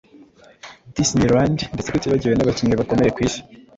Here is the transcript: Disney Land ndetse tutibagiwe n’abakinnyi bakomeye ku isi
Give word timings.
Disney 0.95 1.27
Land 1.33 1.57
ndetse 1.73 1.89
tutibagiwe 1.93 2.35
n’abakinnyi 2.35 2.75
bakomeye 2.81 3.09
ku 3.15 3.19
isi 3.27 3.41